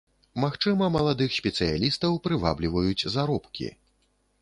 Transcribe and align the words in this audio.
Магчыма, 0.43 0.87
маладых 0.95 1.35
спецыялістаў 1.39 2.19
прывабліваюць 2.27 3.09
заробкі. 3.19 3.67